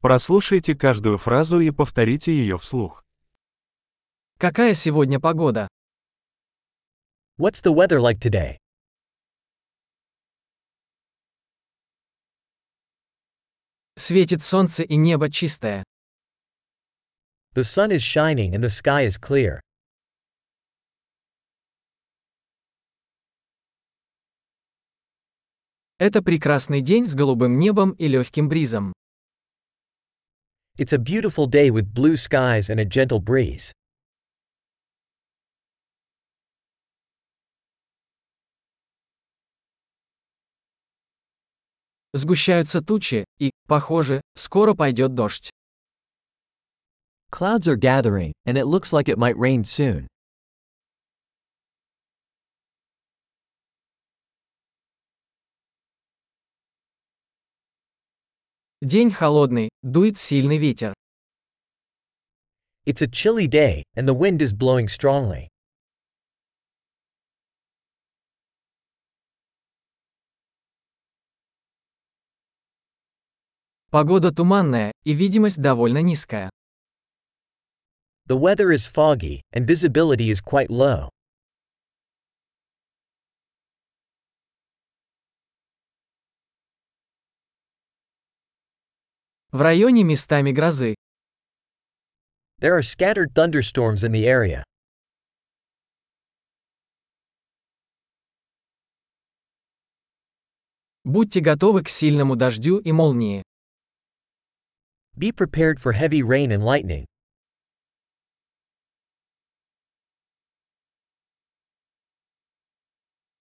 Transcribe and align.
Прослушайте 0.00 0.74
каждую 0.74 1.18
фразу 1.18 1.60
и 1.60 1.70
повторите 1.70 2.32
ее 2.32 2.56
вслух. 2.56 3.04
Какая 4.38 4.72
сегодня 4.72 5.20
погода? 5.20 5.68
What's 7.38 7.62
the 7.62 7.74
weather 7.74 8.00
like 8.00 8.18
today? 8.18 8.56
Светит 13.96 14.42
солнце 14.42 14.84
и 14.84 14.96
небо 14.96 15.30
чистое. 15.30 15.84
The 17.54 17.62
sun 17.62 17.90
is 17.90 18.00
shining 18.00 18.54
and 18.54 18.62
the 18.62 18.70
sky 18.70 19.06
is 19.06 19.18
clear. 19.20 19.60
Это 25.98 26.22
прекрасный 26.22 26.80
день 26.80 27.04
с 27.04 27.14
голубым 27.14 27.58
небом 27.58 27.90
и 27.92 28.08
легким 28.08 28.48
бризом. 28.48 28.94
It's 30.79 30.93
a 30.93 30.97
beautiful 30.97 31.47
day 31.47 31.71
with 31.71 31.93
blue 31.93 32.17
skies 32.17 32.69
and 32.69 32.79
a 32.79 32.85
gentle 32.85 33.19
breeze. 33.19 33.71
Сгущаются 42.13 42.81
тучи, 42.81 43.25
и, 43.39 43.51
похоже, 43.67 44.21
скоро 44.35 44.73
пойдет 44.73 45.15
дождь. 45.15 45.49
Clouds 47.31 47.67
are 47.67 47.75
gathering, 47.75 48.31
and 48.45 48.57
it 48.57 48.65
looks 48.65 48.93
like 48.93 49.09
it 49.09 49.17
might 49.17 49.37
rain 49.37 49.65
soon. 49.65 50.07
День 58.82 59.10
холодный, 59.10 59.68
дует 59.82 60.16
сильный 60.16 60.56
ветер. 60.56 60.94
It's 62.86 63.02
a 63.02 63.06
chilly 63.06 63.46
day, 63.46 63.82
and 63.94 64.08
the 64.08 64.14
wind 64.14 64.40
is 64.40 64.54
blowing 64.54 64.88
strongly. 64.88 65.48
Погода 73.90 74.32
туманная, 74.32 74.92
и 75.04 75.12
видимость 75.12 75.60
довольно 75.60 75.98
низкая. 75.98 76.48
The 78.28 78.38
weather 78.38 78.72
is 78.72 78.86
foggy, 78.86 79.42
and 79.52 79.66
visibility 79.66 80.30
is 80.30 80.40
quite 80.40 80.70
low. 80.70 81.10
В 89.52 89.62
районе 89.62 90.04
местами 90.04 90.52
грозы. 90.52 90.94
There 92.60 92.76
are 92.76 92.82
scattered 92.82 93.34
thunderstorms 93.34 94.04
in 94.04 94.12
the 94.12 94.24
area. 94.24 94.62
Будьте 101.02 101.40
готовы 101.40 101.82
к 101.82 101.88
сильному 101.88 102.36
дождю 102.36 102.78
и 102.78 102.92
молнии. 102.92 103.42
Be 105.16 105.32
prepared 105.32 105.80
for 105.80 105.92
heavy 105.92 106.22
rain 106.22 106.52
and 106.52 106.62
lightning. 106.62 107.06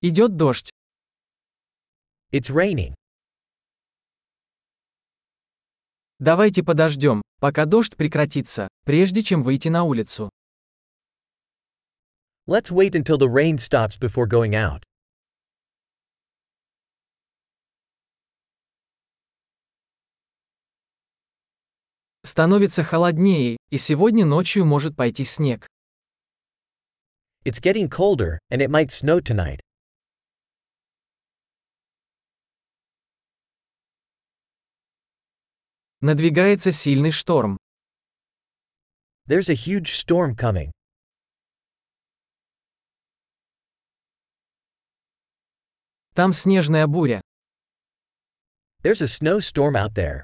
Идет 0.00 0.36
дождь. 0.36 0.70
It's 2.30 2.48
raining. 2.48 2.97
Давайте 6.20 6.64
подождем, 6.64 7.22
пока 7.38 7.64
дождь 7.64 7.96
прекратится, 7.96 8.66
прежде 8.84 9.22
чем 9.22 9.44
выйти 9.44 9.68
на 9.68 9.84
улицу. 9.84 10.30
Let's 12.48 12.72
wait 12.72 12.94
until 12.94 13.18
the 13.18 13.28
rain 13.28 13.58
stops 13.58 13.96
before 13.96 14.26
going 14.26 14.54
out. 14.54 14.82
Становится 22.24 22.82
холоднее, 22.82 23.56
и 23.70 23.78
сегодня 23.78 24.24
ночью 24.24 24.64
может 24.64 24.96
пойти 24.96 25.22
снег. 25.22 25.68
It's 27.44 27.60
getting 27.60 27.88
colder, 27.88 28.38
and 28.50 28.60
it 28.60 28.70
might 28.70 28.90
snow 28.90 29.20
tonight. 29.20 29.60
Надвигается 36.00 36.70
сильный 36.70 37.10
шторм. 37.10 37.58
There's 39.26 39.50
a 39.50 39.54
huge 39.54 39.96
storm 39.96 40.36
coming. 40.36 40.70
Там 46.14 46.32
снежная 46.32 46.86
буря. 46.86 47.20
There's 48.82 49.02
a 49.02 49.08
snowstorm 49.08 49.74
out 49.74 49.94
there. 49.94 50.22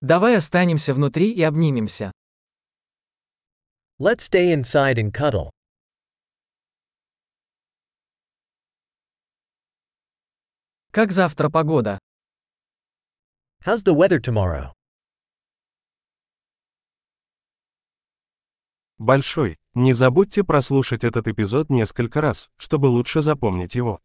Давай 0.00 0.36
останемся 0.36 0.94
внутри 0.94 1.32
и 1.32 1.42
обнимемся. 1.42 2.12
Let's 3.98 4.22
stay 4.22 4.52
inside 4.52 4.98
and 4.98 5.12
cuddle. 5.12 5.50
Как 10.98 11.12
завтра 11.12 11.48
погода? 11.48 12.00
How's 13.64 13.84
the 13.84 13.94
weather 13.94 14.18
tomorrow? 14.18 14.72
Большой. 18.98 19.58
Не 19.74 19.92
забудьте 19.92 20.42
прослушать 20.42 21.04
этот 21.04 21.28
эпизод 21.28 21.70
несколько 21.70 22.20
раз, 22.20 22.50
чтобы 22.56 22.86
лучше 22.86 23.20
запомнить 23.20 23.76
его. 23.76 24.00